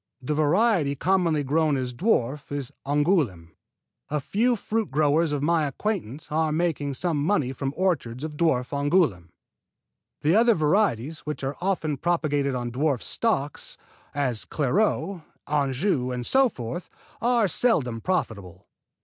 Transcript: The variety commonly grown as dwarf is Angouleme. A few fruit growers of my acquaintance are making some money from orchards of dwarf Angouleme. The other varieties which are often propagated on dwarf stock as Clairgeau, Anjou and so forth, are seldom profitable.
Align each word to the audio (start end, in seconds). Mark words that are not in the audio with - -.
The 0.19 0.33
variety 0.33 0.95
commonly 0.95 1.43
grown 1.43 1.77
as 1.77 1.93
dwarf 1.93 2.51
is 2.51 2.71
Angouleme. 2.87 3.51
A 4.09 4.19
few 4.19 4.55
fruit 4.55 4.89
growers 4.89 5.31
of 5.31 5.43
my 5.43 5.67
acquaintance 5.67 6.31
are 6.31 6.51
making 6.51 6.95
some 6.95 7.23
money 7.23 7.53
from 7.53 7.71
orchards 7.77 8.23
of 8.23 8.35
dwarf 8.35 8.73
Angouleme. 8.73 9.29
The 10.21 10.33
other 10.35 10.55
varieties 10.55 11.19
which 11.19 11.43
are 11.43 11.55
often 11.61 11.97
propagated 11.97 12.55
on 12.55 12.71
dwarf 12.71 13.03
stock 13.03 13.59
as 14.15 14.43
Clairgeau, 14.43 15.23
Anjou 15.45 16.11
and 16.11 16.25
so 16.25 16.49
forth, 16.49 16.89
are 17.21 17.47
seldom 17.47 18.01
profitable. 18.01 18.65